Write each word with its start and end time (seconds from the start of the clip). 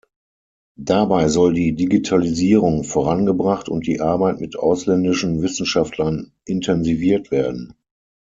Dabei 0.79 1.27
soll 1.29 1.53
die 1.53 1.75
Digitalisierung 1.75 2.83
vorangebracht 2.83 3.69
und 3.69 3.85
die 3.85 4.01
Arbeit 4.01 4.41
mit 4.41 4.57
ausländischen 4.57 5.43
Wissenschaftlern 5.43 6.33
intensiviert 6.43 7.29
werden. 7.29 7.75